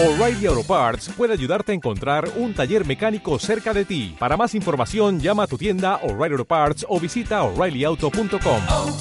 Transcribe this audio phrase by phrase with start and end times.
[0.00, 4.14] O'Reilly Auto Parts puede ayudarte a encontrar un taller mecánico cerca de ti.
[4.16, 8.62] Para más información, llama a tu tienda O'Reilly Auto Parts o visita oreillyauto.com.
[8.70, 8.96] oh,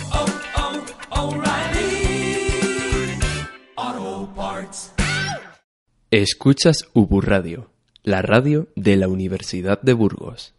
[3.78, 4.92] oh, Parts.
[6.10, 7.70] Escuchas Ubu Radio,
[8.02, 10.57] la radio de la Universidad de Burgos.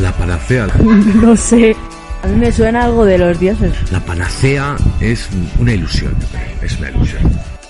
[0.00, 0.66] La panacea.
[1.22, 1.76] No sé.
[2.22, 3.72] A mí me suena algo de los dioses.
[3.90, 7.22] La panacea es una ilusión, yo creo, es una ilusión.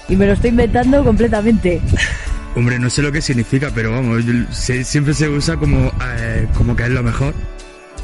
[0.08, 1.80] Y me lo estoy inventando completamente.
[2.56, 6.74] Hombre, no sé lo que significa, pero vamos, se- siempre se usa como, eh, como
[6.74, 7.32] que es lo mejor.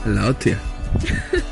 [0.07, 0.57] La hostia.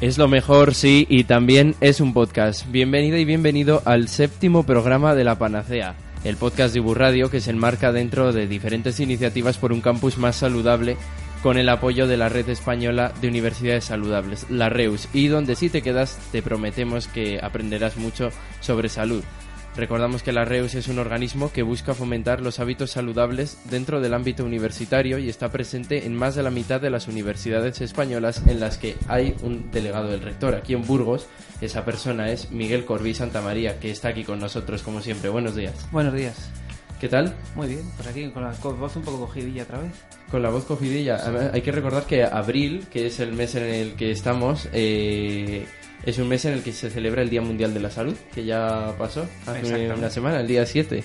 [0.00, 2.64] Es lo mejor, sí, y también es un podcast.
[2.70, 7.40] Bienvenida y bienvenido al séptimo programa de La Panacea, el podcast de Ubu Radio que
[7.40, 10.96] se enmarca dentro de diferentes iniciativas por un campus más saludable
[11.42, 15.70] con el apoyo de la Red Española de Universidades Saludables, la REUS, y donde si
[15.70, 19.24] te quedas te prometemos que aprenderás mucho sobre salud.
[19.76, 24.14] Recordamos que la REUS es un organismo que busca fomentar los hábitos saludables dentro del
[24.14, 28.58] ámbito universitario y está presente en más de la mitad de las universidades españolas en
[28.58, 30.54] las que hay un delegado del rector.
[30.54, 31.28] Aquí en Burgos,
[31.60, 35.30] esa persona es Miguel Corbí Santamaría, que está aquí con nosotros como siempre.
[35.30, 35.86] Buenos días.
[35.92, 36.50] Buenos días.
[37.00, 37.34] ¿Qué tal?
[37.54, 39.92] Muy bien, por aquí con la voz un poco cogidilla otra vez.
[40.30, 41.50] Con la voz cogidilla.
[41.52, 45.66] Hay que recordar que abril, que es el mes en el que estamos, eh,
[46.04, 48.44] es un mes en el que se celebra el Día Mundial de la Salud, que
[48.44, 51.04] ya pasó hace una semana, el día 7.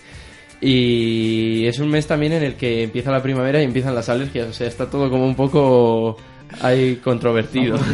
[0.61, 4.47] Y es un mes también en el que empieza la primavera y empiezan las alergias,
[4.47, 6.17] o sea, está todo como un poco
[6.61, 7.77] ahí controvertido.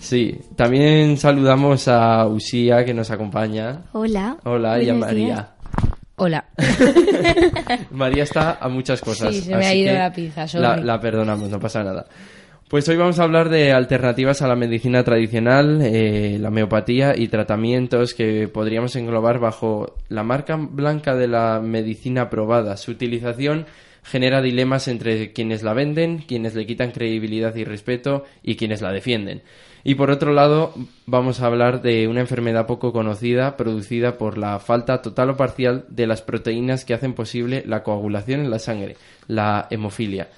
[0.00, 3.82] Sí, también saludamos a Usía que nos acompaña.
[3.92, 4.36] Hola.
[4.44, 5.26] Hola, y a María.
[5.26, 5.46] días.
[6.14, 6.44] Hola.
[7.90, 9.34] María está a muchas cosas.
[9.34, 10.62] Sí, se me ha así ido que la pinza, sorry.
[10.62, 12.06] La, la perdonamos, no pasa nada.
[12.68, 17.28] Pues hoy vamos a hablar de alternativas a la medicina tradicional, eh, la homeopatía y
[17.28, 22.76] tratamientos que podríamos englobar bajo la marca blanca de la medicina probada.
[22.76, 23.64] Su utilización
[24.02, 28.92] genera dilemas entre quienes la venden, quienes le quitan credibilidad y respeto y quienes la
[28.92, 29.40] defienden.
[29.82, 30.74] Y por otro lado,
[31.06, 35.86] vamos a hablar de una enfermedad poco conocida producida por la falta total o parcial
[35.88, 40.28] de las proteínas que hacen posible la coagulación en la sangre, la hemofilia.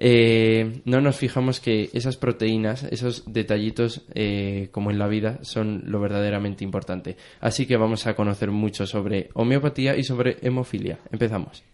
[0.00, 5.82] Eh, no nos fijamos que esas proteínas, esos detallitos, eh, como en la vida, son
[5.86, 7.16] lo verdaderamente importante.
[7.40, 10.98] Así que vamos a conocer mucho sobre homeopatía y sobre hemofilia.
[11.10, 11.64] Empezamos.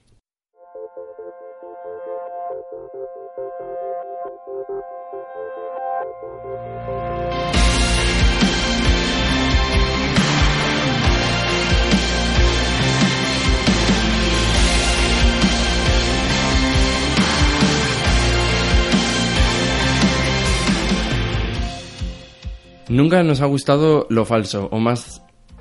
[22.95, 25.21] Nunca nos ha gustado lo falso, o más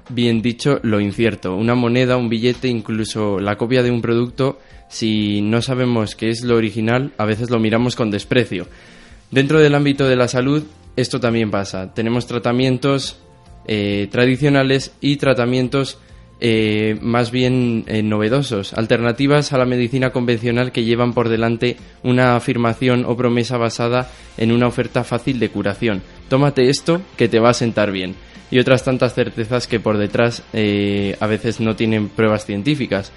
[0.10, 1.56] bien dicho, lo incierto.
[1.56, 6.44] Una moneda, un billete, incluso la copia de un producto, si no sabemos qué es
[6.44, 8.68] lo original, a veces lo miramos con desprecio.
[9.32, 10.62] Dentro del ámbito de la salud,
[10.96, 11.92] esto también pasa.
[11.96, 13.18] Tenemos tratamientos
[13.66, 15.98] eh, tradicionales y tratamientos
[16.40, 22.36] eh, más bien eh, novedosos, alternativas a la medicina convencional que llevan por delante una
[22.36, 26.02] afirmación o promesa basada en una oferta fácil de curación.
[26.30, 28.16] Tómate esto que te va a sentar bien.
[28.52, 33.12] Y otras tantas certezas que por detrás eh, a veces no tienen pruebas científicas.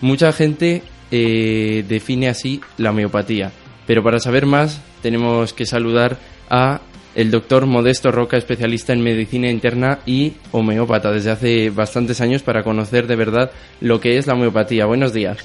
[0.00, 3.52] Mucha gente define así la homeopatía,
[3.86, 6.18] pero para saber más tenemos que saludar
[6.50, 6.80] a
[7.16, 12.62] el doctor Modesto Roca, especialista en medicina interna y homeópata desde hace bastantes años para
[12.62, 13.50] conocer de verdad
[13.80, 14.84] lo que es la homeopatía.
[14.84, 15.38] Buenos días.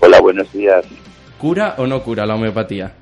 [0.00, 0.84] Hola, buenos días.
[1.38, 2.92] ¿Cura o no cura la homeopatía?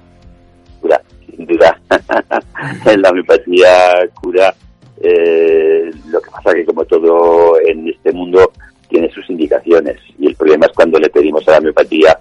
[0.81, 1.81] Cura, sin duda.
[2.97, 4.55] la homeopatía cura.
[5.03, 8.53] eh, lo que pasa que como todo en este mundo
[8.89, 12.17] tiene sus indicaciones y el problema es cuando le pedimos a la homeopatía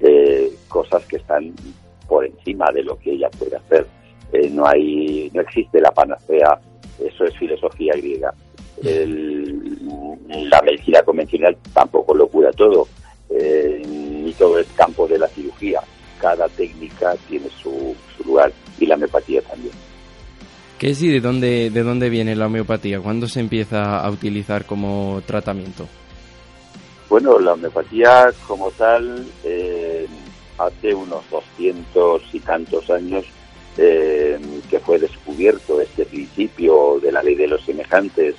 [0.00, 1.50] eh, cosas que están
[2.06, 3.86] por encima de lo que ella puede hacer.
[4.32, 6.58] Eh, no hay, no existe la panacea.
[7.04, 8.32] Eso es filosofía griega.
[8.82, 9.78] El-
[10.50, 12.86] la medicina convencional tampoco lo cura todo.
[13.30, 15.80] Eh, ni todo es campo de la cirugía.
[16.20, 19.72] Cada técnica tiene su, su lugar y la homeopatía también.
[20.78, 23.00] ¿Qué es y de dónde, de dónde viene la homeopatía?
[23.00, 25.86] ¿Cuándo se empieza a utilizar como tratamiento?
[27.08, 30.06] Bueno, la homeopatía como tal, eh,
[30.58, 33.24] hace unos 200 y tantos años
[33.78, 34.38] eh,
[34.68, 38.34] que fue descubierto este principio de la ley de los semejantes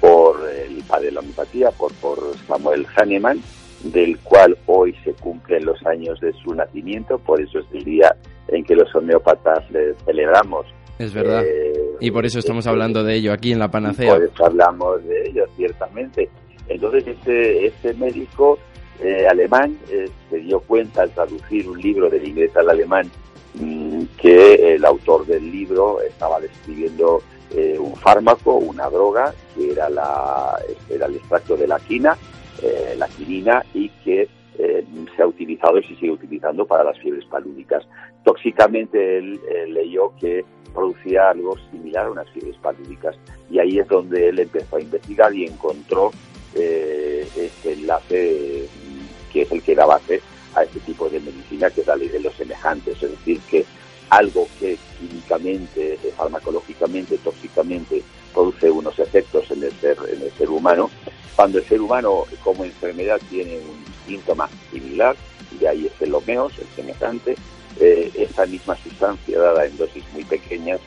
[0.00, 3.40] por el padre de la homeopatía, por, por Samuel Hahnemann,
[3.84, 8.14] del cual hoy se cumple años de su nacimiento, por eso es el día
[8.48, 10.66] en que los homeópatas le celebramos.
[10.98, 11.42] Es verdad.
[11.44, 14.14] Eh, y por eso estamos hablando de ello aquí en la panacea.
[14.14, 16.28] Por eso hablamos de ello, ciertamente.
[16.68, 18.58] Entonces, este, este médico
[19.02, 23.10] eh, alemán eh, se dio cuenta al traducir un libro del inglés al alemán
[23.54, 23.89] mm,
[24.20, 30.58] que el autor del libro estaba describiendo eh, un fármaco, una droga, que era, la,
[30.88, 32.16] era el extracto de la quina,
[32.62, 34.28] eh, la quinina, y que
[34.62, 34.84] eh,
[35.16, 37.86] se ha utilizado y se sigue utilizando para las fiebres palúdicas.
[38.24, 40.44] Tóxicamente él eh, leyó que
[40.74, 43.16] producía algo similar a unas fiebres palúdicas
[43.50, 46.10] y ahí es donde él empezó a investigar y encontró
[46.54, 50.20] eh, este enlace mm, que es el que da base
[50.54, 53.64] a este tipo de medicina que es la ley de los semejantes, es decir, que
[54.10, 58.02] algo que químicamente, eh, farmacológicamente, tóxicamente
[58.34, 60.90] produce unos efectos en el ser, en el ser humano,
[61.36, 65.16] cuando el ser humano como enfermedad tiene un síntoma similar,
[65.58, 67.36] de ahí es el homeos, el semejante,
[67.80, 70.80] eh, esa misma sustancia dada en dosis muy pequeñas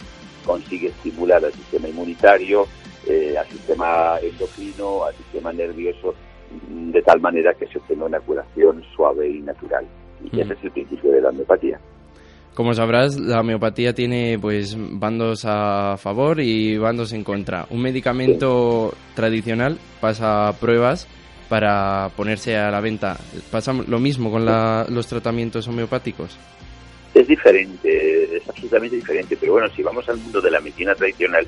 [0.46, 2.68] consigue estimular al sistema inmunitario,
[3.08, 6.14] eh, al sistema endocrino, al sistema nervioso,
[6.70, 9.86] mm, de tal manera que se obtenga una curación suave y natural.
[10.24, 10.40] Y Mm.
[10.42, 11.80] ese es el principio de la homeopatía.
[12.54, 17.66] Como sabrás, la homeopatía tiene pues bandos a favor y bandos en contra.
[17.72, 21.08] Un medicamento tradicional pasa pruebas
[21.50, 23.18] para ponerse a la venta.
[23.52, 26.38] ¿Pasa lo mismo con la- los tratamientos homeopáticos?
[27.16, 31.48] Es diferente, es absolutamente diferente, pero bueno, si vamos al mundo de la medicina tradicional,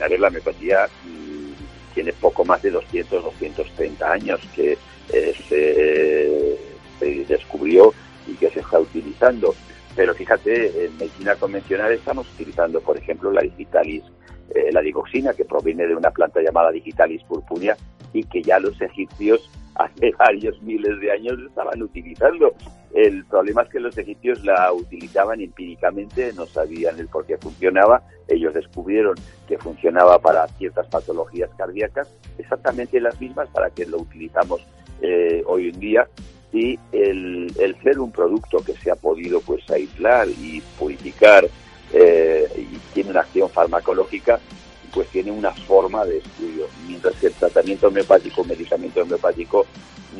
[0.00, 4.76] a ver, la homeopatía mm, tiene poco más de 200, 230 años que
[5.12, 6.58] eh, se,
[6.98, 7.92] se descubrió
[8.26, 9.54] y que se está utilizando.
[9.96, 14.04] Pero fíjate, en medicina convencional estamos utilizando, por ejemplo, la digitalis,
[14.54, 17.76] eh, la digoxina, que proviene de una planta llamada digitalis purpurea
[18.12, 22.54] y que ya los egipcios hace varios miles de años estaban utilizando.
[22.92, 28.02] El problema es que los egipcios la utilizaban empíricamente, no sabían el por qué funcionaba.
[28.26, 29.14] Ellos descubrieron
[29.46, 34.66] que funcionaba para ciertas patologías cardíacas, exactamente las mismas para que lo utilizamos
[35.02, 36.08] eh, hoy en día.
[36.52, 41.48] Y el, el ser un producto que se ha podido pues aislar y purificar
[41.92, 44.40] eh, y tiene una acción farmacológica,
[44.92, 49.66] pues tiene una forma de estudio, mientras que el tratamiento homeopático, medicamento homeopático,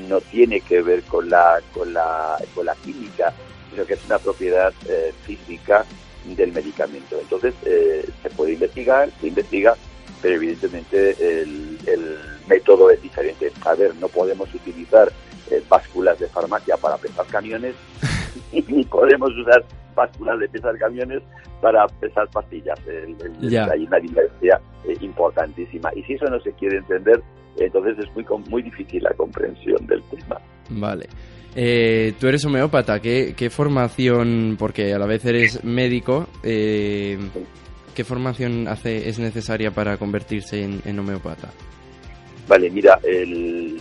[0.08, 3.32] no tiene que ver con la, con la, con la química,
[3.70, 5.84] sino que es una propiedad eh, física
[6.24, 7.18] del medicamento.
[7.20, 9.76] Entonces, eh, se puede investigar, se investiga,
[10.22, 13.50] pero evidentemente el, el método es diferente.
[13.62, 15.10] A ver, no podemos utilizar
[15.50, 17.74] eh, básculas de farmacia para pesar camiones,
[18.52, 19.64] ni podemos usar
[19.94, 21.22] básculas de pesar camiones
[21.60, 22.78] para pesar pastillas.
[22.86, 23.70] El-.
[23.70, 25.90] Hay una diferencia eh, importantísima.
[25.94, 27.22] Y si eso no se quiere entender,
[27.58, 30.40] entonces es muy, muy difícil la comprensión del tema.
[30.70, 31.06] Vale.
[31.54, 37.18] Eh, tú eres homeópata, ¿Qué, qué formación, porque a la vez eres médico, eh,
[37.92, 41.50] qué formación hace, es necesaria para convertirse en, en homeópata?
[42.46, 43.80] Vale, mira, el,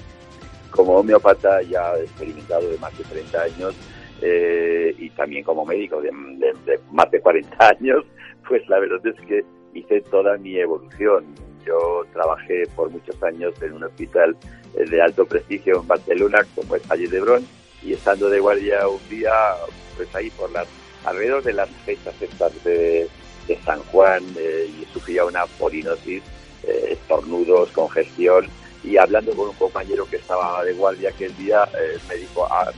[0.72, 3.76] como homeópata ya experimentado de más de 30 años
[4.22, 8.04] eh, y también como médico de, de- de más de 40 años,
[8.48, 9.44] pues la verdad es que
[9.74, 11.26] hice toda mi evolución.
[11.66, 14.36] Yo trabajé por muchos años en un hospital
[14.76, 17.46] eh, de alto prestigio en Barcelona, como es Valle de Brón,
[17.84, 19.32] y estando de guardia un día,
[19.96, 20.68] pues ahí por las,
[21.06, 23.08] alrededor de las fechas estas de,
[23.48, 26.24] de San Juan, eh, y sufría una polinosis,
[26.64, 28.48] eh, estornudos, congestión,
[28.84, 32.72] y hablando con un compañero que estaba de guardia aquel día, eh, me dijo, "Ah,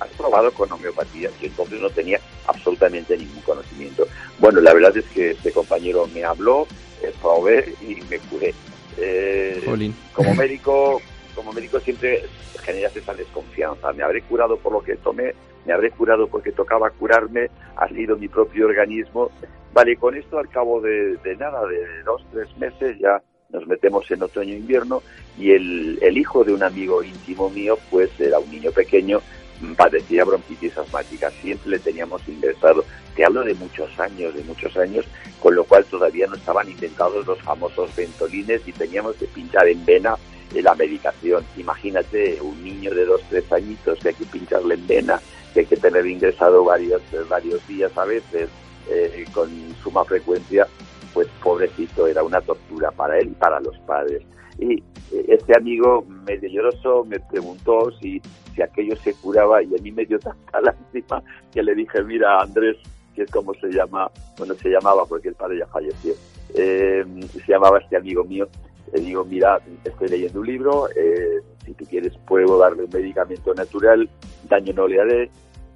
[0.00, 1.30] ¿has probado con homeopatía?
[1.40, 4.06] Y entonces no tenía absolutamente ningún conocimiento.
[4.38, 6.66] Bueno, la verdad es que este compañero me habló,
[7.02, 8.54] eh, probé y me curé.
[8.98, 9.60] Eh,
[10.12, 11.00] como médico,
[11.34, 12.22] como médico siempre
[12.64, 13.92] generas esa desconfianza.
[13.92, 18.16] Me habré curado por lo que tomé, me habré curado porque tocaba curarme, ha sido
[18.16, 19.30] mi propio organismo.
[19.72, 23.22] Vale, con esto al cabo de, de nada, de dos, tres meses ya
[23.52, 25.02] nos metemos en otoño-invierno
[25.38, 29.20] y el, el hijo de un amigo íntimo mío, pues era un niño pequeño,
[29.76, 32.84] padecía bronquitis asmática, siempre le teníamos ingresado.
[33.14, 35.04] Te hablo de muchos años, de muchos años,
[35.40, 39.84] con lo cual todavía no estaban inventados los famosos ventolines y teníamos que pinchar en
[39.84, 40.16] vena
[40.54, 41.44] eh, la medicación.
[41.56, 45.20] Imagínate un niño de dos, tres añitos que hay que pincharle en vena,
[45.52, 48.48] que hay que tener ingresado varios, eh, varios días a veces
[48.90, 49.48] eh, con
[49.82, 50.66] suma frecuencia,
[51.12, 54.22] pues pobrecito, era una tortura para él y para los padres.
[54.58, 58.20] Y eh, este amigo medio lloroso me preguntó si,
[58.54, 62.40] si aquello se curaba y a mí me dio tanta lástima que le dije, mira
[62.40, 62.76] Andrés,
[63.14, 66.14] que es como se llama, bueno, se llamaba porque el padre ya falleció,
[66.54, 68.48] eh, se llamaba este amigo mío,
[68.92, 73.54] le digo, mira, estoy leyendo un libro, eh, si tú quieres puedo darle un medicamento
[73.54, 74.08] natural,
[74.48, 75.30] daño no le haré,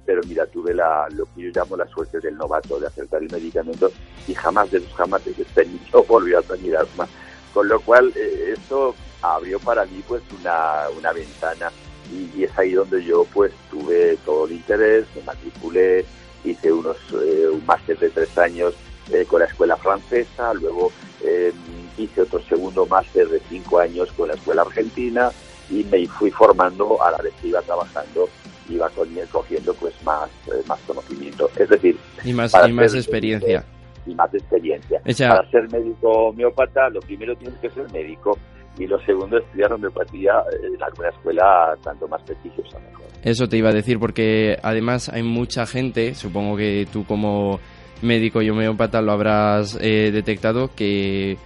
[0.07, 3.29] pero mira, tuve la, lo que yo llamo la suerte del novato, de acertar el
[3.29, 3.91] medicamento
[4.25, 7.05] y jamás de los jamás este niño volvió a tener asma.
[7.53, 11.69] Con lo cual, eh, esto abrió para mí pues una, una ventana
[12.09, 16.05] y, y es ahí donde yo pues tuve todo el interés, me matriculé,
[16.45, 18.75] hice unos eh, un máster de tres años
[19.11, 21.51] eh, con la escuela francesa, luego eh,
[21.97, 25.31] hice otro segundo máster de cinco años con la escuela argentina
[25.69, 28.29] y me fui formando a la vez que iba trabajando
[28.69, 28.89] iba
[29.31, 31.49] cogiendo pues más eh, más conocimiento.
[31.57, 33.63] Es decir Y más, y más ser- experiencia.
[34.05, 35.01] y más experiencia.
[35.27, 38.37] Para ser médico homeópata lo primero tienes que ser médico
[38.77, 43.05] y lo segundo estudiar homeopatía eh, en alguna escuela tanto más prestigiosa mejor.
[43.23, 47.59] Eso te iba a decir porque además hay mucha gente, supongo que tú como
[48.03, 51.37] médico y homeópata lo habrás eh, detectado, que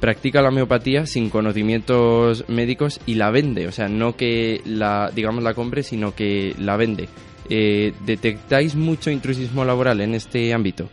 [0.00, 3.68] practica la homeopatía sin conocimientos médicos y la vende.
[3.68, 7.08] O sea, no que la, digamos, la compre, sino que la vende.
[7.48, 10.88] Eh, ¿Detectáis mucho intrusismo laboral en este ámbito?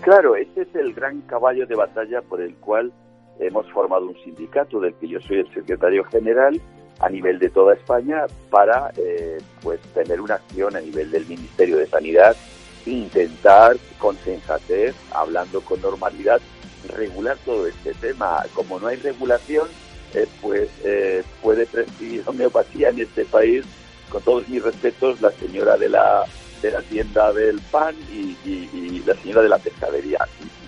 [0.00, 2.92] Claro, este es el gran caballo de batalla por el cual
[3.38, 6.60] hemos formado un sindicato del que yo soy el secretario general
[7.00, 11.78] a nivel de toda España para eh, pues tener una acción a nivel del Ministerio
[11.78, 12.36] de Sanidad,
[12.84, 16.40] intentar con sensatez, hablando con normalidad,
[16.88, 18.44] regular todo este tema.
[18.54, 19.68] Como no hay regulación,
[20.14, 23.64] eh, pues eh, puede prescribir homeopatía en este país,
[24.08, 26.24] con todos mis respetos, la señora de la
[26.62, 30.18] de la tienda del pan y, la señora de la pescadería,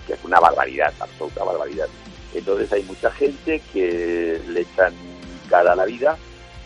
[0.05, 1.87] que es una barbaridad, absoluta barbaridad.
[2.33, 4.93] Entonces hay mucha gente que le echan
[5.49, 6.17] cara a la vida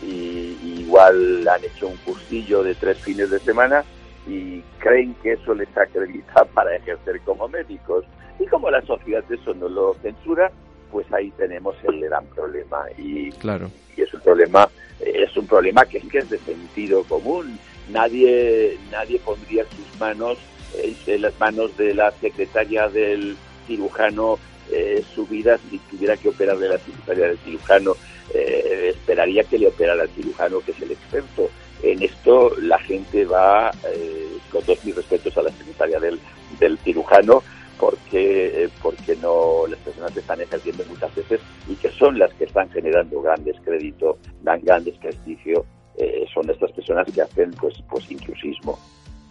[0.02, 3.84] y igual han hecho un cursillo de tres fines de semana
[4.26, 8.04] y creen que eso les acredita para ejercer como médicos.
[8.40, 10.50] Y como la sociedad eso no lo censura,
[10.90, 12.84] pues ahí tenemos el gran problema.
[12.98, 13.70] Y, Claro.
[13.96, 14.68] y es un problema
[15.00, 17.58] es un problema que es que es de sentido común
[17.90, 20.38] nadie nadie pondría sus manos
[20.76, 24.38] eh, en las manos de la secretaria del cirujano
[24.70, 27.96] eh, su vida si tuviera que operarle a la secretaria del cirujano
[28.34, 31.50] eh, esperaría que le operara al cirujano que es el experto
[31.82, 36.20] en esto la gente va eh, con todos mis respetos a la secretaria del,
[36.58, 37.42] del cirujano
[37.80, 42.32] porque, eh, porque no las personas que están ejerciendo muchas veces y que son las
[42.34, 45.64] que están generando gran descrédito, dan gran desprestigio,
[45.96, 48.78] eh, son estas personas que hacen pues, pues intrusismo.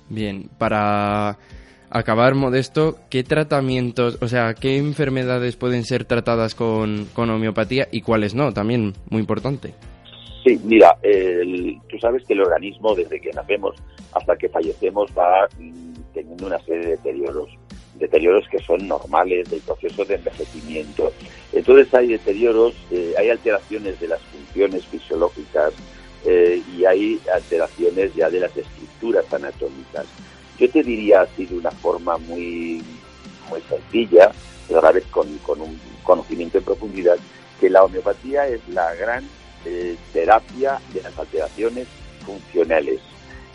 [0.10, 1.38] Bien, para
[1.92, 8.02] acabar modesto, ¿qué tratamientos, o sea, qué enfermedades pueden ser tratadas con, con homeopatía y
[8.02, 8.52] cuáles no?
[8.52, 9.74] También muy importante.
[10.44, 13.76] Sí, mira, el- tú sabes que el organismo desde que nacemos
[14.14, 17.50] hasta que fallecemos va mm, teniendo una serie de deterioros,
[17.96, 21.12] deterioros que son normales del proceso de envejecimiento.
[21.54, 25.74] Entonces hay deterioros, eh, hay alteraciones de las funciones fisiológicas
[26.26, 30.06] eh, y hay alteraciones ya de las estructuras anatómicas.
[30.58, 32.84] Yo te diría así de una forma muy,
[33.50, 34.32] muy sencilla,
[34.68, 37.18] pero a la vez con, con un conocimiento en profundidad,
[37.60, 39.24] que la homeopatía es la gran
[39.66, 41.88] eh, terapia de las alteraciones
[42.26, 43.00] funcionales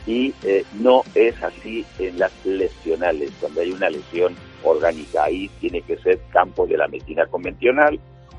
[0.07, 5.25] y eh, no es así en las lesionales, cuando hay una lesión orgánica.
[5.25, 7.99] Ahí tiene que ser campo de la medicina convencional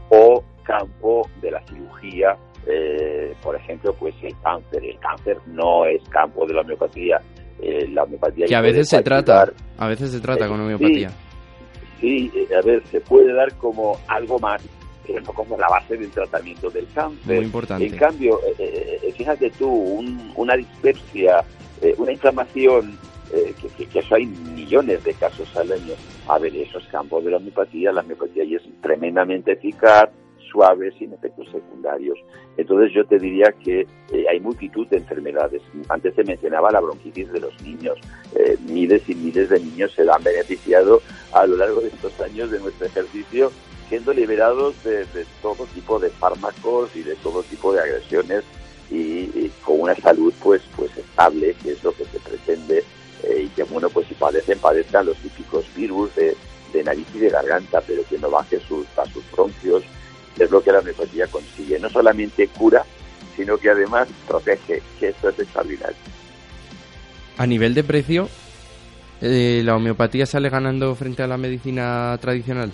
[0.10, 2.36] o campo de la cirugía,
[2.68, 4.84] eh, por ejemplo, pues el cáncer.
[4.84, 7.22] El cáncer no es campo de la homeopatía.
[7.62, 10.64] Eh, la homeopatía Que a veces se trata, a veces se trata Eh, con sí.
[10.64, 11.10] homeopatía.
[12.02, 14.62] Sí, eh, a ver, se puede dar como algo más,
[15.06, 17.36] pero no como la base del tratamiento del cáncer.
[17.38, 17.86] Muy importante.
[17.86, 21.44] En cambio, eh, eh, fíjate tú, un- una dispepsia,
[21.82, 22.98] eh, una inflamación,
[23.34, 25.94] eh, que, que- que eso hay millones de casos al año.
[26.28, 30.10] A ver, esos campos de la homeopatía, la homeopatía ya es tremendamente eficaz,
[30.52, 32.18] suave, sin efectos secundarios.
[32.56, 33.82] Entonces yo te diría que
[34.14, 35.62] eh, hay multitud de enfermedades.
[35.90, 37.98] Antes te mencionaba la bronquitis de los niños.
[38.36, 41.02] Eh, miles y miles de niños se han beneficiado
[41.34, 43.52] a lo largo de estos años de nuestro ejercicio
[43.90, 48.44] siendo liberados de, de todo tipo de fármacos y de todo tipo de agresiones
[48.92, 52.84] y, con una salud pues pues estable que es lo que se pretende
[53.24, 56.36] eh, y que bueno pues si padecen padezcan los típicos virus de,
[56.72, 59.84] de nariz y de garganta pero que no baje sus, a sus bronquios
[60.38, 62.86] es lo que la homeopatía consigue no solamente cura
[63.36, 65.98] sino que además protege que esto es extraordinario
[67.38, 68.30] A nivel de precio,
[69.22, 72.72] eh, ¿la homeopatía sale ganando frente a la medicina tradicional?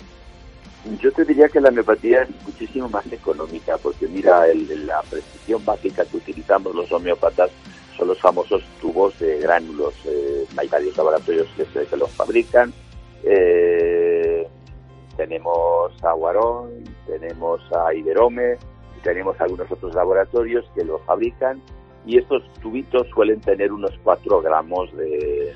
[0.84, 5.64] Yo te diría que la homeopatía es muchísimo más económica, porque mira, el- la prescripción
[5.64, 7.50] básica que utilizamos los homeópatas
[7.96, 9.94] son los famosos tubos de gránulos.
[10.06, 12.72] Eh, hay varios laboratorios que, se- los fabrican.
[13.24, 14.48] Eh,
[15.16, 16.70] tenemos a Guarón,
[17.06, 18.56] tenemos a Iberome
[19.02, 21.60] tenemos algunos otros laboratorios que lo fabrican
[22.06, 25.52] y estos tubitos suelen tener unos 4 gramos de,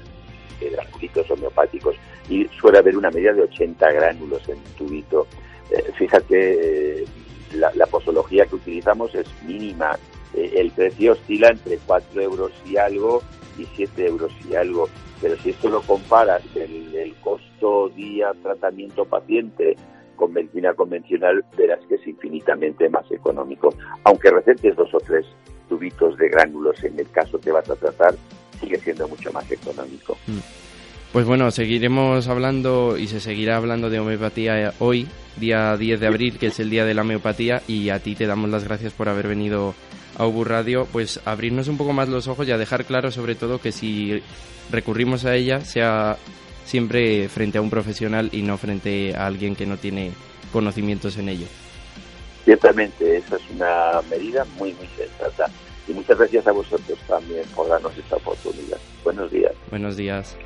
[0.60, 1.96] granulitos homeopáticos
[2.28, 5.26] y suele haber una media de 80 gránulos en tubito.
[5.70, 7.04] Eh, fíjate, eh,
[7.54, 9.98] la, la, posología que utilizamos es mínima.
[10.34, 13.22] Eh, el precio oscila entre 4 euros y algo
[13.58, 14.88] y 7 euros y algo.
[15.20, 19.76] Pero si esto lo comparas, el, el costo día tratamiento paciente
[20.16, 23.74] con medicina convencional, verás que es infinitamente más económico.
[24.04, 25.26] Aunque recetes dos o tres
[25.68, 28.14] tubitos de gránulos en el caso que vas a tratar,
[28.60, 30.16] sigue siendo mucho más económico.
[31.12, 36.38] Pues bueno, seguiremos hablando y se seguirá hablando de homeopatía hoy, día 10 de abril,
[36.38, 39.08] que es el día de la homeopatía, y a ti te damos las gracias por
[39.08, 39.74] haber venido
[40.18, 43.34] a Ubu Radio, pues abrirnos un poco más los ojos y a dejar claro sobre
[43.34, 44.22] todo que si
[44.70, 46.16] recurrimos a ella sea
[46.64, 50.12] siempre frente a un profesional y no frente a alguien que no tiene
[50.52, 51.46] conocimientos en ello.
[52.44, 55.50] Ciertamente, esa es una medida muy, muy sensata.
[55.88, 58.78] Y muchas gracias a vosotros también por darnos esta oportunidad.
[59.04, 59.52] Buenos días.
[59.70, 60.36] Buenos días.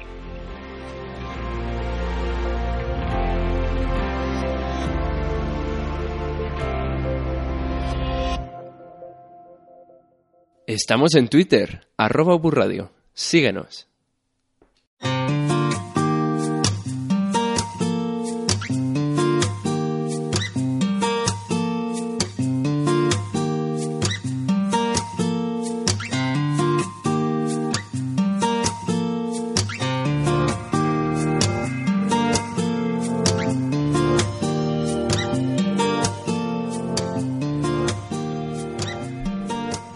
[10.67, 12.93] Estamos en Twitter, arroba Burradio.
[13.13, 13.90] Síguenos.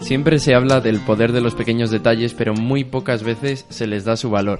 [0.05, 4.05] Siempre se habla del poder de los pequeños detalles, pero muy pocas veces se les
[4.05, 4.59] da su valor.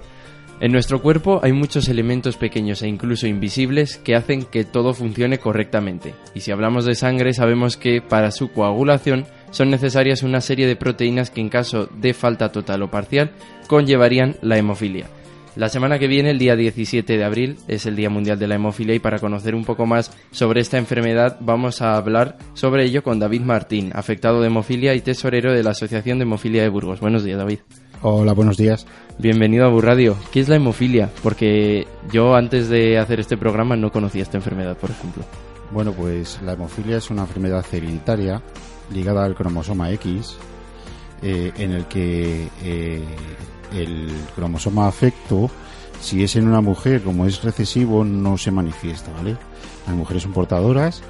[0.60, 5.38] En nuestro cuerpo hay muchos elementos pequeños e incluso invisibles que hacen que todo funcione
[5.38, 6.16] correctamente.
[6.34, 10.78] Y si hablamos de sangre, sabemos que para su coagulación son necesarias una serie de
[10.78, 13.30] proteínas que en caso de falta total o parcial
[13.68, 15.06] conllevarían la hemofilia.
[15.56, 18.56] La semana que viene, el día 17 de abril, es el Día Mundial de la
[18.56, 23.04] Hemofilia y para conocer un poco más sobre esta enfermedad vamos a hablar sobre ello
[23.04, 27.00] con David Martín, afectado de hemofilia y tesorero de la Asociación de Hemofilia de Burgos.
[27.00, 27.60] Buenos días, David.
[28.02, 28.86] Hola, buenos días.
[29.18, 30.18] Bienvenido a Burradio.
[30.34, 31.10] ¿Qué es la hemofilia?
[31.24, 35.24] Porque yo antes de hacer este programa no conocía esta enfermedad, por ejemplo.
[35.72, 38.42] Bueno, pues la hemofilia es una enfermedad hereditaria
[38.94, 40.36] ligada al cromosoma X,
[41.22, 43.04] eh, en el que eh,
[43.76, 45.50] el cromosoma afecto,
[46.02, 49.38] si es en una mujer, como es recesivo, no se manifiesta, ¿vale?
[49.88, 51.02] Las mujeres son portadoras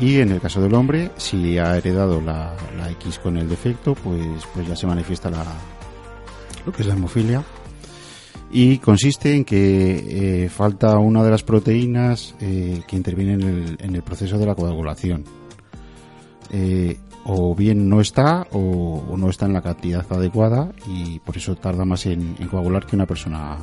[0.00, 2.54] y en el caso del hombre, si ha heredado la,
[3.00, 5.44] X con el defecto, pues, pues ya se manifiesta la,
[6.64, 7.42] lo que es la hemofilia.
[8.50, 13.76] Y consiste en que eh, falta una de las proteínas eh, que intervienen en el,
[13.80, 15.24] en el, proceso de la coagulación.
[16.50, 16.96] Eh,
[17.30, 21.54] o bien no está o, o, no está en la cantidad adecuada y por eso
[21.54, 23.58] tarda más en, en, coagular que una persona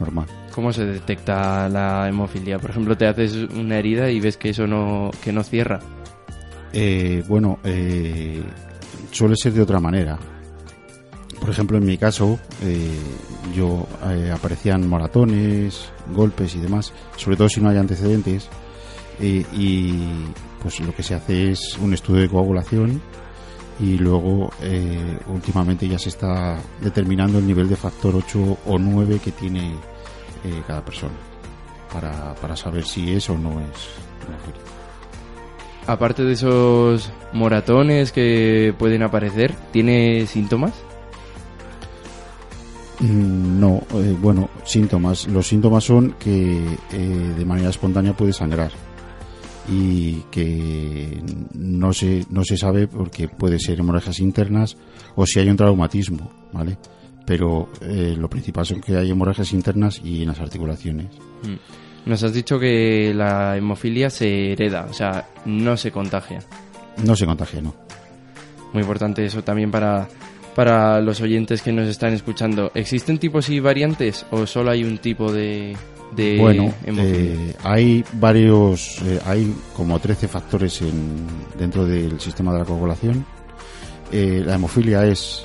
[0.00, 0.26] normal.
[0.52, 2.58] ¿Cómo se detecta la hemofilia?
[2.58, 5.78] Por ejemplo, te haces una herida y ves que eso no, que no cierra.
[6.72, 8.42] Eh, bueno, eh,
[9.12, 10.18] suele ser de otra manera.
[11.38, 12.90] Por ejemplo, en mi caso, eh,
[13.54, 18.48] yo eh, aparecían moratones, golpes y demás, sobre todo si no hay antecedentes.
[19.20, 19.94] y
[20.66, 23.00] pues lo que se hace es un estudio de coagulación
[23.78, 29.20] y luego eh, últimamente ya se está determinando el nivel de factor 8 o 9
[29.22, 29.74] que tiene
[30.42, 31.14] eh, cada persona
[31.92, 33.90] para, para, saber si es o no es.
[35.86, 40.72] Aparte de esos moratones que pueden aparecer, ¿tiene síntomas?
[42.98, 45.28] No, eh, bueno, síntomas.
[45.28, 48.72] Los síntomas son que eh, de manera espontánea puede sangrar
[49.68, 51.22] y que
[51.54, 54.76] no se, no se sabe porque puede ser hemorragias internas
[55.16, 56.78] o si hay un traumatismo, ¿vale?
[57.26, 61.06] Pero eh, lo principal son que hay hemorragias internas y en las articulaciones.
[61.42, 62.08] Mm.
[62.10, 66.38] Nos has dicho que la hemofilia se hereda, o sea, no se contagia.
[67.04, 67.74] No se contagia, no.
[68.72, 70.08] Muy importante eso también para,
[70.54, 72.70] para los oyentes que nos están escuchando.
[72.74, 75.76] ¿Existen tipos y variantes o solo hay un tipo de,
[76.14, 81.26] de bueno, eh, hay varios, eh, hay como 13 factores en,
[81.58, 83.24] dentro del sistema de la coagulación.
[84.12, 85.42] Eh, la hemofilia es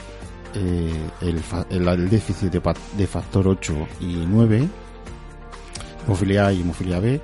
[0.54, 2.62] el, déficit de,
[2.98, 4.68] de, factor 8 y 9,
[6.06, 7.22] hemofilia A y hemofilia B.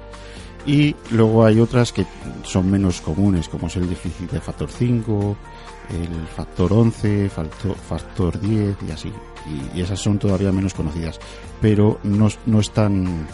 [0.68, 2.06] Y luego hay otras que
[2.44, 5.38] son menos comunes, como es el déficit de factor 5,
[5.90, 9.12] el factor 11, factor, factor 10 y así.
[9.74, 11.20] Y, y, esas son todavía menos conocidas,
[11.62, 13.28] pero no, no están,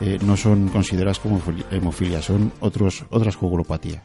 [0.00, 4.02] eh, no son consideradas como hemofilia, son otros, otras coagulopatías.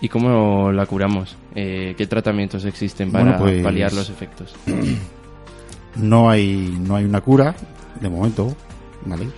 [0.00, 1.36] ¿Y cómo la curamos?
[1.54, 4.54] Eh, ¿Qué tratamientos existen para Bueno, pues- paliar los efectos?
[5.96, 7.54] No hay, no hay una cura,
[8.02, 8.54] de momento,
[9.06, 9.28] ¿vale?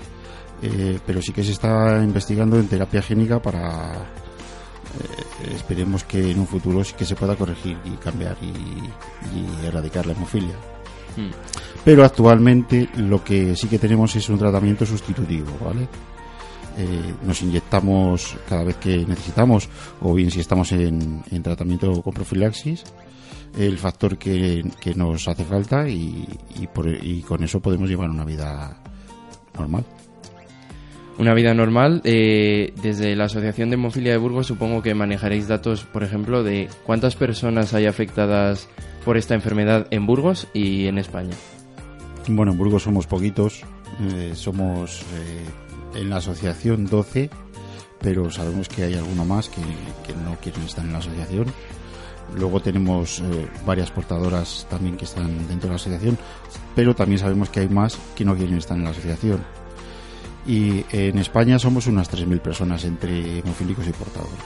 [0.63, 3.93] Eh, pero sí que se está investigando en terapia génica para.
[3.95, 8.47] eh, esperemos que en un futuro sí que se pueda corregir y cambiar y,
[9.39, 10.57] y erradicar la hemofilia.
[11.17, 11.31] Mm.
[11.85, 15.87] Pero actualmente lo que sí que tenemos es un tratamiento sustitutivo, ¿vale?
[16.77, 19.69] Eh, nos inyectamos cada vez que necesitamos,
[20.01, 22.85] o bien si estamos en, en tratamiento con profilaxis,
[23.57, 26.29] el factor que, que nos hace falta y,
[26.61, 28.77] y, por- y con eso podemos llevar una vida
[29.57, 29.85] normal.
[31.19, 35.83] Una vida normal, eh, desde la Asociación de Hemofilia de Burgos supongo que manejaréis datos,
[35.83, 38.69] por ejemplo, de cuántas personas hay afectadas
[39.05, 41.35] por esta enfermedad en Burgos y en España.
[42.29, 43.65] Bueno, en Burgos somos poquitos,
[44.01, 47.31] eh, somos eh, en la asociación 12,
[48.01, 49.61] pero sabemos que hay alguno más que,
[50.15, 51.47] no quieren estar en la asociación.
[52.37, 56.17] Luego tenemos eh, varias portadoras también que están dentro de la asociación,
[56.77, 59.58] pero también sabemos que hay más que no quieren estar en la asociación.
[60.47, 64.39] Y en España somos unas 3.000 personas entre hemofílicos y portadores.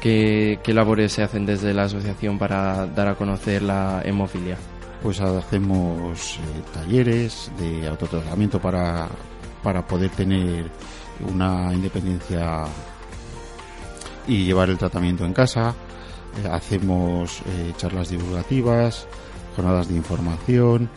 [0.00, 4.56] ¿Qué, qué labores se hacen desde la asociación para dar a conocer la hemofilia?
[5.02, 9.08] Pues hacemos eh, talleres de autotratamiento para,
[9.62, 10.70] para poder tener
[11.26, 12.64] una independencia
[14.26, 15.74] y llevar el tratamiento en casa.
[16.42, 19.06] Eh, hacemos eh, charlas divulgativas,
[19.56, 20.88] jornadas de información,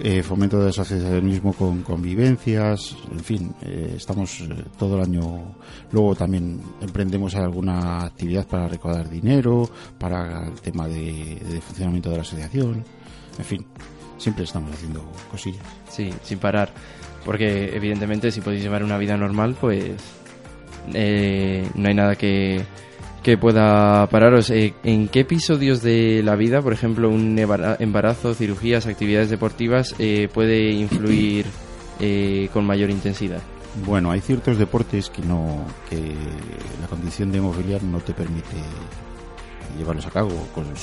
[0.00, 5.54] eh, fomento de asociacionismo con convivencias, en fin, eh, estamos eh, todo el año.
[5.90, 12.16] Luego también emprendemos alguna actividad para recaudar dinero, para el tema de, de funcionamiento de
[12.16, 12.84] la asociación,
[13.38, 13.66] en fin,
[14.18, 15.64] siempre estamos haciendo cosillas.
[15.88, 16.72] Sí, sin parar.
[17.24, 19.92] Porque evidentemente si podéis llevar una vida normal, pues
[20.92, 22.64] eh, no hay nada que,
[23.22, 24.50] que pueda pararos.
[24.50, 29.94] Eh, ¿En qué episodios de la vida, por ejemplo, un embara- embarazo, cirugías, actividades deportivas,
[29.98, 31.46] eh, puede influir
[32.00, 33.40] eh, con mayor intensidad?
[33.86, 35.96] Bueno, hay ciertos deportes que no, que
[36.80, 38.56] la condición de hemofilia no te permite
[39.78, 40.30] llevarlos a cabo,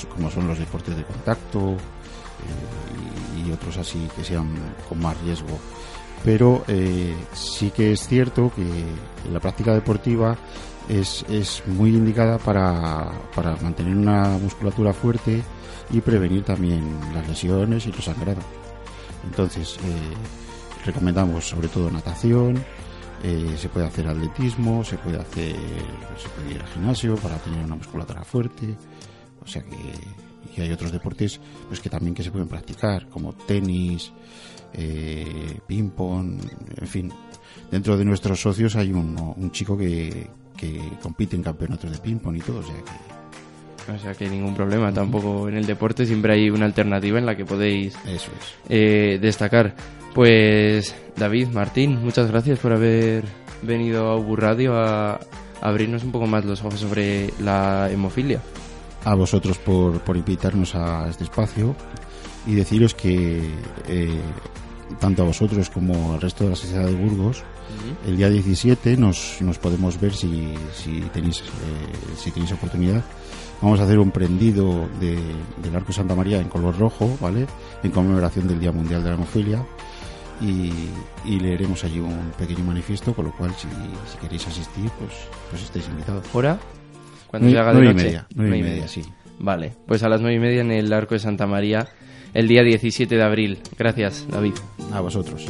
[0.08, 4.48] como- son los deportes de contacto eh, y, otros así que sean
[4.88, 5.58] con más riesgo.
[6.24, 8.64] Pero eh, sí que es cierto que
[9.32, 10.36] la práctica deportiva
[10.88, 15.42] es, es muy indicada para, para mantener una musculatura fuerte
[15.90, 18.44] y prevenir también las lesiones y los sangrados.
[19.24, 22.64] Entonces, eh, recomendamos sobre todo natación,
[23.22, 25.54] eh, se puede hacer atletismo, se puede hacer,
[26.16, 28.76] se puede ir al gimnasio para tener una musculatura fuerte,
[29.42, 29.76] o sea que
[30.56, 34.12] y hay otros deportes pues que también que se pueden practicar como tenis,
[34.72, 36.40] eh, ping pong,
[36.76, 37.12] en fin.
[37.70, 42.18] Dentro de nuestros socios hay un, un chico que, que compite en campeonatos de ping
[42.18, 46.06] pong y todo, o sea que O sea que ningún problema, tampoco en el deporte
[46.06, 48.54] siempre hay una alternativa en la que podéis eso es.
[48.68, 49.74] eh, destacar.
[50.14, 53.24] Pues David, Martín, muchas gracias por haber
[53.62, 55.20] venido a Ubu Radio a, a
[55.62, 58.40] abrirnos un poco más los ojos sobre la hemofilia.
[59.04, 61.74] a vosotros por, por invitarnos a este espacio
[62.46, 63.40] y deciros que
[63.88, 64.20] eh,
[64.98, 67.42] tanto a vosotros como al resto de la sociedad de Burgos
[68.06, 73.02] el día 17 nos, nos podemos ver si, si tenéis eh, si tenéis oportunidad
[73.60, 75.18] vamos a hacer un prendido de,
[75.62, 77.46] del arco Santa María en color rojo vale
[77.82, 79.64] en conmemoración del Día Mundial de la Hemofilia
[80.40, 80.72] y,
[81.24, 83.68] y leeremos allí un pequeño manifiesto con lo cual si,
[84.10, 85.12] si queréis asistir pues
[85.50, 86.58] pues estáis invitados ¿Hora?
[87.30, 88.06] Cuando se haga de nueve y noche.
[88.06, 89.04] media, nueve y media, sí.
[89.38, 91.86] Vale, pues a las nueve y media en el Arco de Santa María,
[92.34, 93.58] el día 17 de abril.
[93.78, 94.54] Gracias, David.
[94.92, 95.46] a vosotros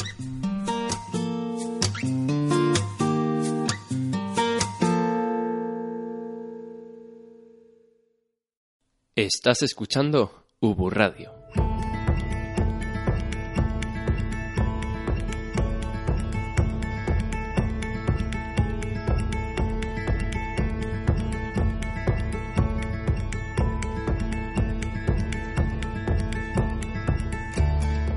[9.23, 11.40] Estás escuchando Ubu Radio.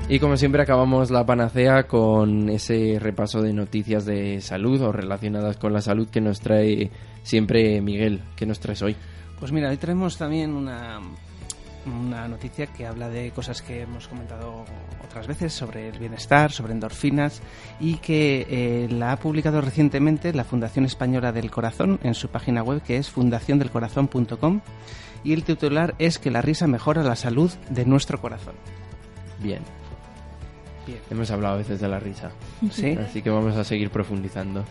[0.06, 5.56] Y como siempre acabamos la panacea con ese repaso de noticias de salud o relacionadas
[5.56, 6.90] con la salud que nos trae
[7.22, 8.20] siempre Miguel.
[8.36, 8.96] ¿Qué nos traes hoy?
[9.40, 11.00] Pues mira, hoy traemos también una,
[11.86, 14.66] una noticia que habla de cosas que hemos comentado
[15.02, 17.40] otras veces sobre el bienestar, sobre endorfinas
[17.80, 22.62] y que eh, la ha publicado recientemente la Fundación Española del Corazón en su página
[22.62, 24.60] web que es fundaciondelcorazón.com
[25.24, 28.54] y el titular es que la risa mejora la salud de nuestro corazón.
[29.42, 29.62] Bien.
[30.86, 31.00] Bien.
[31.10, 32.30] Hemos hablado a veces de la risa.
[32.70, 32.92] ¿Sí?
[32.92, 34.64] Así que vamos a seguir profundizando.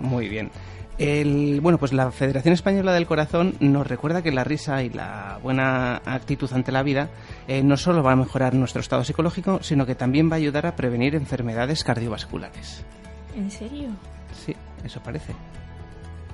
[0.00, 0.50] Muy bien.
[0.98, 5.38] El, bueno, pues la Federación Española del Corazón nos recuerda que la risa y la
[5.42, 7.08] buena actitud ante la vida
[7.48, 10.66] eh, no solo va a mejorar nuestro estado psicológico, sino que también va a ayudar
[10.66, 12.84] a prevenir enfermedades cardiovasculares.
[13.34, 13.88] ¿En serio?
[14.44, 14.54] Sí,
[14.84, 15.32] eso parece.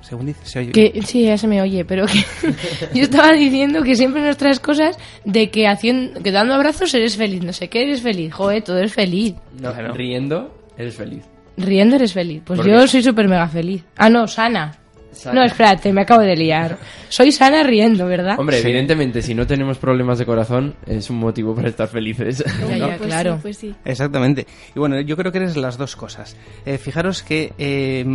[0.01, 0.71] Según dice, se oye.
[0.71, 2.23] Que, sí, ya se me oye, pero que
[2.93, 7.17] yo estaba diciendo que siempre nos traes cosas de que, haciendo, que dando abrazos eres
[7.17, 9.35] feliz, no sé qué eres feliz, joder, todo es feliz.
[9.59, 11.23] No, riendo, eres feliz.
[11.57, 12.41] Riendo eres feliz.
[12.45, 12.87] Pues ¿Por yo qué?
[12.87, 13.83] soy súper mega feliz.
[13.97, 14.75] Ah, no, sana.
[15.11, 15.41] Sana.
[15.41, 16.77] No, espérate, me acabo de liar.
[17.09, 18.39] Soy sana riendo, ¿verdad?
[18.39, 22.43] Hombre, evidentemente, si no tenemos problemas de corazón, es un motivo para estar felices.
[22.69, 23.33] Ya, ya, Pues claro.
[23.35, 23.75] sí, pues sí.
[23.83, 24.45] Exactamente.
[24.73, 26.37] Y bueno, yo creo que eres las dos cosas.
[26.65, 27.51] Eh, fijaros que...
[27.57, 28.05] eh,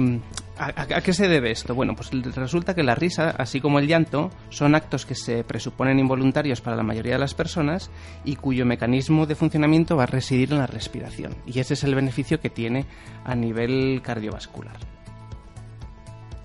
[0.58, 1.74] ¿a, qué se debe esto?
[1.74, 5.98] Bueno, pues resulta que la risa, así como el llanto, son actos que se presuponen
[5.98, 7.90] involuntarios para la mayoría de las personas
[8.24, 11.34] y cuyo mecanismo de funcionamiento va a residir en la respiración.
[11.46, 12.86] Y ese es el beneficio que tiene
[13.24, 14.76] a nivel cardiovascular.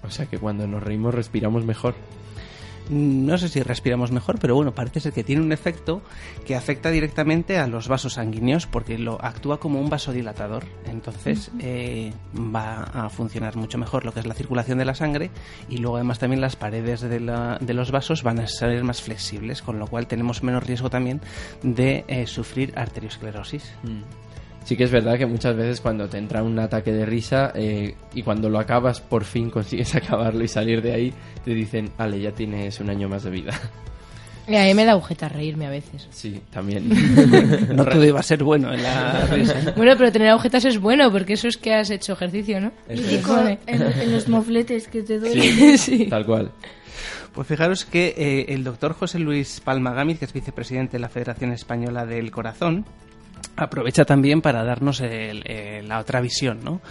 [0.03, 1.95] O sea que cuando nos reímos respiramos mejor.
[2.89, 6.01] No sé si respiramos mejor, pero bueno, parece ser que tiene un efecto
[6.45, 10.63] que afecta directamente a los vasos sanguíneos porque lo actúa como un vasodilatador.
[10.85, 15.29] Entonces eh, va a funcionar mucho mejor lo que es la circulación de la sangre
[15.69, 19.01] y luego además también las paredes de, la- de los vasos van a ser más
[19.01, 21.21] flexibles, con lo cual tenemos menos riesgo también
[21.61, 23.71] de eh, sufrir arteriosclerosis.
[24.65, 27.95] Sí que es verdad que muchas veces cuando te entra un ataque de risa eh,
[28.13, 32.21] y cuando lo acabas, por fin consigues acabarlo y salir de ahí, te dicen, Ale,
[32.21, 33.59] ya tienes un año más de vida.
[34.47, 36.07] Y a mí me da agujeta reírme a veces.
[36.09, 36.89] Sí, también.
[37.75, 39.73] No todo iba a ser bueno en la risa.
[39.77, 42.71] Bueno, pero tener agujetas es bueno, porque eso es que has hecho ejercicio, ¿no?
[42.87, 43.21] Eso Y es.
[43.25, 45.43] con- en, en los mofletes que te duelen.
[45.43, 46.05] Sí, Sí.
[46.07, 46.51] tal cual.
[47.33, 51.09] Pues fijaros que eh, el doctor José Luis Palma Gámez, que es vicepresidente de la
[51.09, 52.85] Federación Española del Corazón,
[53.55, 56.81] aprovecha también para darnos el- la otra visión, ¿no?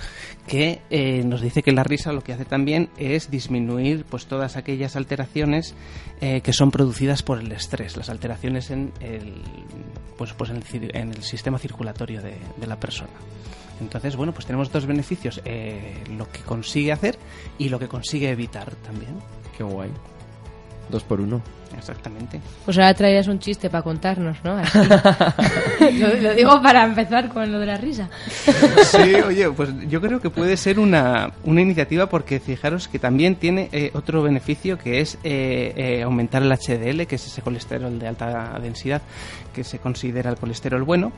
[0.47, 4.57] Que eh, nos dice que la risa lo que hace también es disminuir pues todas
[4.57, 5.75] aquellas alteraciones
[6.21, 9.35] eh, que son producidas por el estrés, las alteraciones en el,
[10.17, 13.11] pues, pues en el, en el sistema circulatorio de, de la persona.
[13.81, 17.17] Entonces, bueno, pues tenemos dos beneficios, eh, lo que consigue hacer
[17.59, 19.15] y lo que consigue evitar también.
[19.57, 19.91] Qué guay.
[20.91, 21.43] Dos por uno.
[21.77, 22.41] Exactamente.
[22.65, 24.57] Pues ahora traías un chiste para contarnos, ¿no?
[24.57, 24.79] Así.
[25.99, 28.09] lo, lo digo para empezar con lo de la risa.
[28.85, 33.37] Sí, oye, pues yo creo que puede ser una, una iniciativa porque fijaros que también
[33.37, 37.99] tiene eh, otro beneficio que es eh, eh, aumentar el HDL, que es ese colesterol
[37.99, 39.03] de alta densidad
[39.53, 41.13] que se considera el colesterol bueno.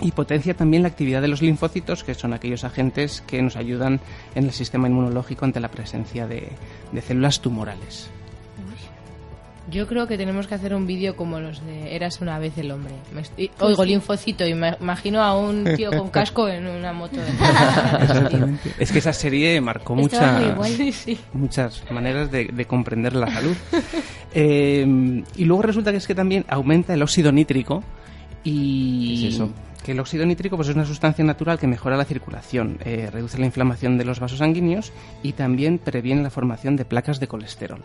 [0.00, 4.00] Y potencia también la actividad de los linfocitos, que son aquellos agentes que nos ayudan
[4.34, 6.48] en el sistema inmunológico ante la presencia de,
[6.90, 8.10] de células tumorales.
[9.70, 12.70] Yo creo que tenemos que hacer un vídeo como los de Eras una vez el
[12.70, 12.92] hombre.
[13.14, 17.16] Me estoy- Oigo linfocito y me imagino a un tío con casco en una moto.
[17.20, 18.56] De...
[18.78, 20.72] Es que esa serie marcó muchas, guay.
[20.74, 21.18] Sí, sí.
[21.32, 23.56] muchas maneras de, de comprender la salud.
[24.36, 24.84] Eh,
[25.36, 27.84] y luego resulta que es que también aumenta el óxido nítrico
[28.42, 29.50] y ¿Qué es eso?
[29.84, 33.38] Que el óxido nítrico pues es una sustancia natural que mejora la circulación, eh, reduce
[33.38, 34.92] la inflamación de los vasos sanguíneos
[35.22, 37.84] y también previene la formación de placas de colesterol.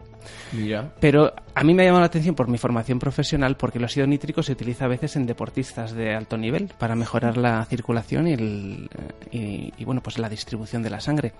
[0.53, 0.93] Mira.
[1.01, 4.07] Pero a mí me ha llamado la atención por mi formación profesional porque el óxido
[4.07, 8.33] nítrico se utiliza a veces en deportistas de alto nivel para mejorar la circulación y,
[8.33, 8.89] el,
[9.31, 11.33] y, y, bueno pues la distribución de la sangre.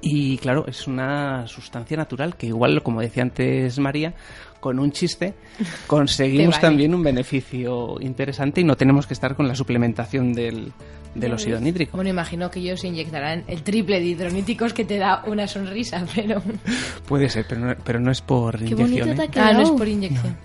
[0.00, 4.14] Y claro, es una sustancia natural que igual, como decía antes María,
[4.60, 5.34] con un chiste
[5.86, 6.62] conseguimos vale.
[6.68, 10.72] también un beneficio interesante y no tenemos que estar con la suplementación del,
[11.14, 11.96] del óxido nítrico.
[11.96, 16.42] Bueno, imagino que ellos inyectarán el triple de hidroníticos que te da una sonrisa, pero...
[17.06, 18.90] Puede ser, pero no, pero no es por Qué inyección.
[18.90, 19.42] bonito te ¿eh?
[19.42, 19.48] ha.
[19.48, 20.36] Ah, no es por inyección.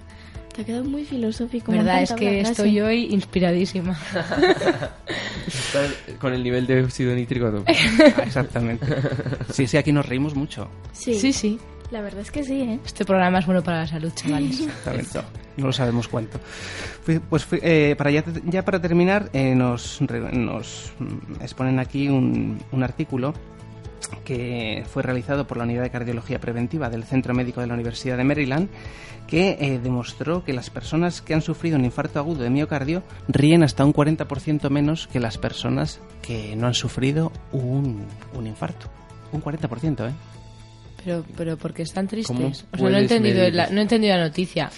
[0.58, 1.72] Te ha quedado muy filosófico.
[1.72, 3.96] me Verdad, es que hablar estoy hoy inspiradísima.
[5.48, 7.72] Estás con el nivel de óxido nítrico a tope.
[8.17, 8.86] Ah, Exactamente.
[9.54, 10.67] Sí, sí, aquí nos reímos mucho.
[10.91, 11.13] Sí.
[11.13, 11.60] Sí, sí.
[11.91, 12.80] La verdad es que sí, ¿eh?
[12.86, 14.60] Este programa es bueno para la salud, chavales.
[14.67, 15.20] Exactamente.
[15.58, 16.39] No lo sabemos cuánto.
[17.30, 22.60] Pues fui- eh, para ya, ya para terminar, eh, nos, nos mm, exponen aquí un,
[22.72, 23.34] un artículo
[24.23, 28.17] que fue realizado por la Unidad de Cardiología Preventiva del Centro Médico de la Universidad
[28.17, 28.69] de Maryland,
[29.27, 33.63] que eh, demostró que las personas que han sufrido un infarto agudo de miocardio ríen
[33.63, 38.88] hasta un 40% menos que las personas que no han sufrido un, un infarto.
[39.33, 40.13] Un 40%, ¿eh?
[41.03, 42.36] Pero, pero porque están tristes.
[42.36, 44.69] ¿Cómo O sea, no he, entendido la, no he entendido la noticia.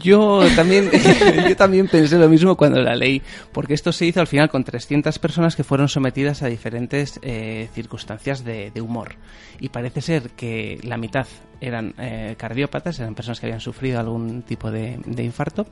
[0.00, 0.90] Yo también,
[1.48, 4.64] yo también pensé lo mismo cuando la leí, porque esto se hizo al final con
[4.64, 9.14] 300 personas que fueron sometidas a diferentes eh, circunstancias de, de humor.
[9.60, 11.26] Y parece ser que la mitad
[11.60, 15.66] eran eh, cardiópatas, eran personas que habían sufrido algún tipo de, de infarto,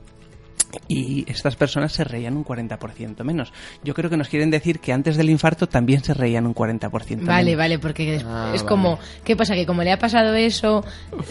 [0.87, 3.53] y estas personas se reían un 40% menos.
[3.83, 6.89] Yo creo que nos quieren decir que antes del infarto también se reían un 40%
[7.25, 7.57] Vale, menos.
[7.57, 8.65] vale, porque es, Ah, es vale.
[8.69, 9.53] como, ¿qué pasa?
[9.55, 10.83] Que como le ha pasado eso,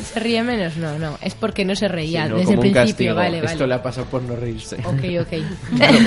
[0.02, 0.76] ¿se ríe menos?
[0.76, 3.14] No, no, es porque no se reía Sí, no, desde como el un principio, castigo.
[3.14, 3.66] vale, Esto vale.
[3.66, 4.76] le ha pasado por no reírse.
[4.76, 5.44] Ok, ok.
[5.76, 5.98] Claro,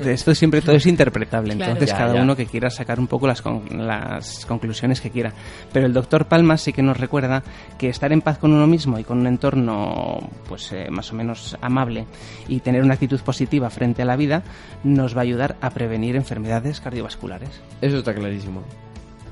[0.00, 1.72] pero esto siempre todo es interpretable, Claro.
[1.72, 2.22] entonces Ya, cada ya.
[2.22, 5.32] uno que quiera sacar un poco las, con- las conclusiones que quiera.
[5.72, 7.42] Pero el doctor Palma sí que nos recuerda
[7.78, 11.14] que estar en paz con uno mismo y con un entorno pues eh, más o
[11.16, 12.06] menos amable
[12.48, 14.42] y tener una actitud positiva frente a la vida
[14.84, 17.50] nos va a ayudar a prevenir enfermedades cardiovasculares.
[17.80, 18.62] Eso está clarísimo.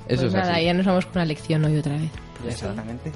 [0.08, 0.64] Eso Pues es nada, así.
[0.64, 2.10] ya nos vamos con una lección hoy otra vez.
[2.46, 3.10] Exactamente.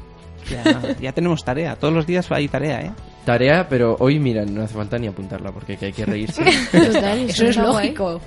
[0.50, 2.90] Ya, ya tenemos tarea, todos los días hay tarea, ¿eh?
[3.24, 6.42] Tarea, pero hoy, mira, no hace falta ni apuntarla porque que hay que reírse.
[6.72, 7.88] Total, Eso es está guay.
[7.94, 8.20] lógico.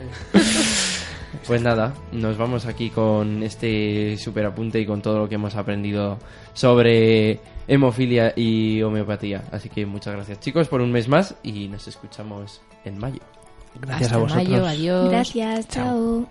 [1.48, 5.56] Pues nada, nos vamos aquí con este super apunte y con todo lo que hemos
[5.56, 6.18] aprendido
[6.54, 9.44] sobre hemofilia y homeopatía.
[9.52, 13.20] Así que muchas gracias chicos por un mes más y nos escuchamos en mayo.
[13.76, 14.48] Gracias Hasta a vosotros.
[14.48, 15.10] mayo, adiós.
[15.10, 16.28] Gracias, chao.